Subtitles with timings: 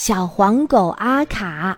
[0.00, 1.76] 小黄狗阿卡，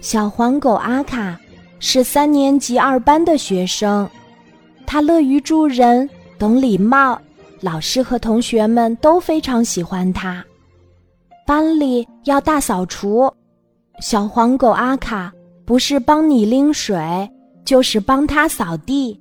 [0.00, 1.36] 小黄狗阿卡
[1.80, 4.08] 是三年级二班的学生，
[4.86, 6.08] 他乐于助人，
[6.38, 7.20] 懂礼貌，
[7.60, 10.42] 老师和同学们都非常喜欢他。
[11.44, 13.28] 班里要大扫除，
[14.00, 15.32] 小黄狗阿卡
[15.66, 17.28] 不是帮你拎水，
[17.64, 19.20] 就是帮他扫地，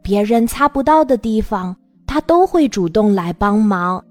[0.00, 1.76] 别人擦不到的地方，
[2.06, 4.02] 他都会主动来帮忙。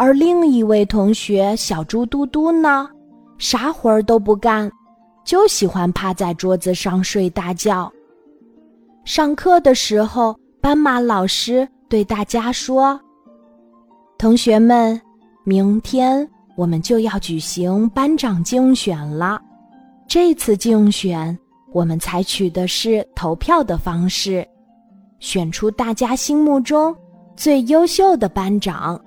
[0.00, 2.88] 而另一位同学小猪嘟嘟呢，
[3.36, 4.72] 啥活儿都不干，
[5.26, 7.92] 就喜欢趴在桌子上睡大觉。
[9.04, 12.98] 上课的时候，斑马老师对大家说
[14.16, 14.98] ：“同学们，
[15.44, 16.26] 明天
[16.56, 19.38] 我们就要举行班长竞选了。
[20.08, 21.38] 这次竞选，
[21.74, 24.48] 我们采取的是投票的方式，
[25.18, 26.96] 选出大家心目中
[27.36, 28.98] 最优秀的班长。”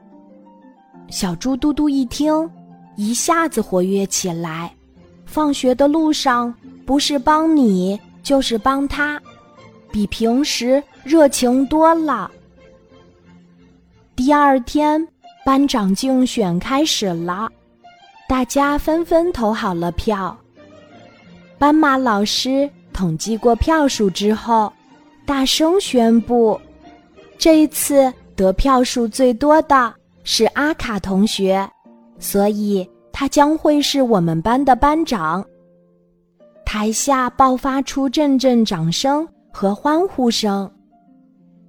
[1.13, 2.49] 小猪嘟嘟一听，
[2.95, 4.73] 一下子活跃起来。
[5.27, 6.51] 放学的路上，
[6.87, 9.21] 不是帮你，就是帮他，
[9.91, 12.31] 比平时热情多了。
[14.15, 15.07] 第二天，
[15.45, 17.47] 班长竞选开始了，
[18.27, 20.35] 大家纷纷投好了票。
[21.59, 24.73] 斑马老师统计过票数之后，
[25.27, 26.59] 大声宣布：
[27.37, 29.93] 这一次得票数最多的。
[30.23, 31.69] 是阿卡同学，
[32.17, 35.45] 所以他将会是我们班的班长。
[36.65, 40.69] 台下爆发出阵阵掌声和欢呼声。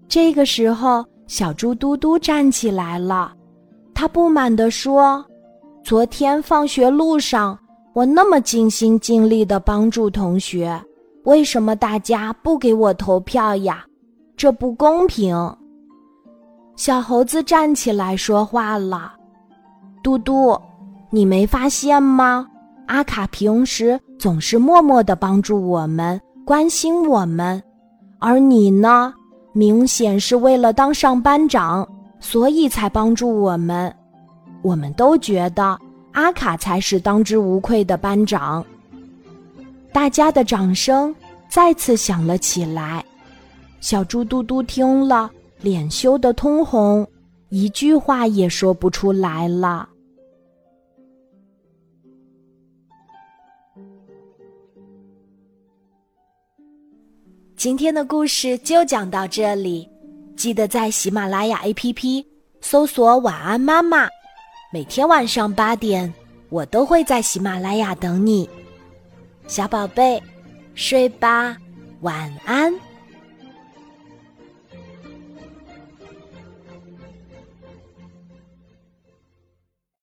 [0.08, 3.34] 这个时候，小猪嘟嘟站起来了，
[3.94, 5.25] 他不满地说
[5.82, 7.58] ：“昨天放学路上，
[7.92, 10.80] 我那么尽心尽力的帮助同学，
[11.25, 13.84] 为什么大家不给我投票呀？
[14.36, 15.34] 这不公平！”
[16.77, 19.14] 小猴子站起来说话了
[20.03, 20.61] ：“嘟嘟，
[21.11, 22.47] 你没发现吗？
[22.86, 27.62] 阿卡平时总是默默的帮助我们，关心我们，
[28.19, 29.15] 而你呢，
[29.53, 31.88] 明显是为了当上班长，
[32.19, 33.94] 所以才帮助我们。
[34.60, 35.78] 我们都觉得
[36.12, 38.65] 阿卡才是当之无愧的班长。”
[39.93, 41.15] 大家的掌声
[41.49, 43.04] 再次响了起来。
[43.81, 45.31] 小猪嘟嘟听了。
[45.60, 47.06] 脸羞得通红，
[47.48, 49.88] 一句话也说不出来了。
[57.56, 59.88] 今天的故事就讲到这里，
[60.37, 62.22] 记得在喜马拉雅 APP
[62.60, 64.06] 搜索“晚安妈妈”，
[64.70, 66.12] 每天晚上八点，
[66.50, 68.47] 我都会在喜马拉雅等你，
[69.47, 70.22] 小宝贝，
[70.75, 71.56] 睡吧，
[72.03, 72.70] 晚安。